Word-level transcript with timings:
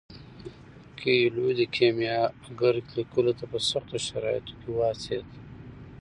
کویلیو 0.99 1.49
د 1.59 1.61
کیمیاګر 1.75 2.75
لیکلو 2.97 3.31
ته 3.39 3.45
په 3.51 3.57
سختو 3.69 3.97
شرایطو 4.07 4.53
کې 4.59 4.69
وهڅید. 4.77 5.27